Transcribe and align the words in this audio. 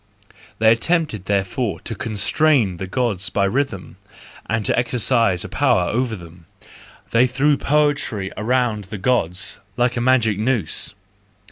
They 0.57 0.71
attempted, 0.71 1.25
therefore, 1.25 1.79
to 1.81 1.93
constrain 1.93 2.77
the 2.77 2.87
Gods 2.87 3.29
by 3.29 3.45
rhythm 3.45 3.97
and 4.47 4.65
to 4.65 4.75
exercise 4.75 5.45
a 5.45 5.47
power 5.47 5.91
over 5.91 6.15
them; 6.15 6.47
they 7.11 7.27
threw 7.27 7.55
poetry 7.55 8.31
around 8.35 8.85
the 8.85 8.97
Gods 8.97 9.59
like 9.77 9.95
a 9.95 10.01
magic 10.01 10.39
noose. 10.39 10.95